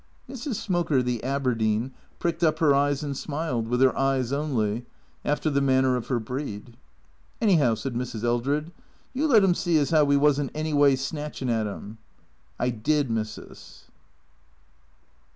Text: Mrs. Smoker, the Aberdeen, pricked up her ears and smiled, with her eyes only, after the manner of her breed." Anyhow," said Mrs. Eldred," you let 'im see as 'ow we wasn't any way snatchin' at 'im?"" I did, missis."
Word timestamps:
Mrs. 0.27 0.55
Smoker, 0.55 1.03
the 1.03 1.23
Aberdeen, 1.23 1.91
pricked 2.17 2.43
up 2.43 2.57
her 2.57 2.73
ears 2.73 3.03
and 3.03 3.15
smiled, 3.15 3.67
with 3.67 3.81
her 3.81 3.95
eyes 3.95 4.33
only, 4.33 4.87
after 5.23 5.47
the 5.47 5.61
manner 5.61 5.95
of 5.95 6.07
her 6.07 6.19
breed." 6.19 6.75
Anyhow," 7.39 7.75
said 7.75 7.93
Mrs. 7.93 8.23
Eldred," 8.23 8.71
you 9.13 9.27
let 9.27 9.43
'im 9.43 9.53
see 9.53 9.77
as 9.77 9.93
'ow 9.93 10.03
we 10.03 10.17
wasn't 10.17 10.49
any 10.55 10.73
way 10.73 10.95
snatchin' 10.95 11.51
at 11.51 11.67
'im?"" 11.67 11.99
I 12.59 12.71
did, 12.71 13.11
missis." 13.11 13.91